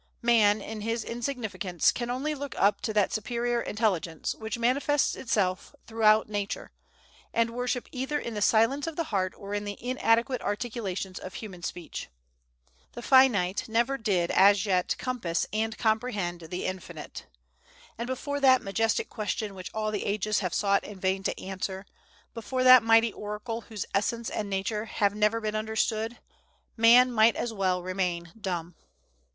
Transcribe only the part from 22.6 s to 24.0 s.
that mighty Oracle whose